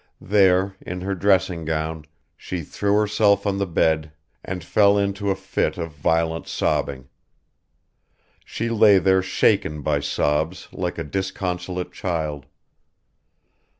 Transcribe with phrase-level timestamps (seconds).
[0.19, 2.05] There, in her dressing gown,
[2.35, 4.11] she threw herself on the bed
[4.43, 7.07] and fell into a fit of violent sobbing.
[8.43, 12.47] She lay there shaken by sobs like a disconsolate child.